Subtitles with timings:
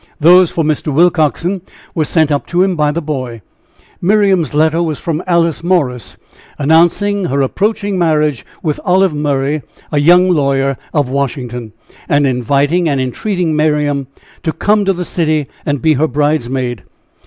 [0.19, 0.91] Those for Mr.
[0.91, 1.61] Willcoxen
[1.93, 3.43] were sent up to him by the boy.
[4.01, 6.17] Miriam's letter was from Alice Morris,
[6.57, 9.61] announcing her approaching marriage with Olive Murray,
[9.91, 11.71] a young lawyer of Washington,
[12.09, 14.07] and inviting and entreating Miriam
[14.41, 16.81] to come to the city and be her bridesmaid.